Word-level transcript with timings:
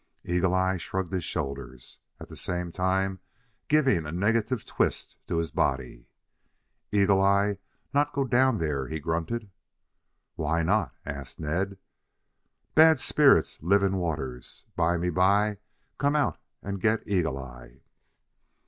Eagle 0.23 0.51
eye 0.55 0.77
shrugged 0.77 1.11
his 1.13 1.23
shoulders, 1.23 1.99
at 2.19 2.27
the 2.27 2.35
same 2.35 2.71
time 2.71 3.19
giving 3.67 4.03
a 4.07 4.11
negative 4.11 4.65
twist 4.65 5.15
to 5.27 5.37
his 5.37 5.51
body. 5.51 6.07
"Eagle 6.91 7.21
eye 7.21 7.59
not 7.93 8.11
go 8.11 8.23
down 8.23 8.57
there," 8.57 8.87
he 8.87 8.99
grunted. 8.99 9.51
"Why 10.33 10.63
not?" 10.63 10.95
asked 11.05 11.39
Ned. 11.39 11.77
"Bad 12.73 12.99
spirits 12.99 13.59
live 13.61 13.83
in 13.83 13.97
waters. 13.97 14.65
Bymeby 14.75 15.57
come 15.99 16.15
out 16.15 16.39
and 16.63 16.81
get 16.81 17.03
Eagle 17.07 17.37
eye." 17.37 17.81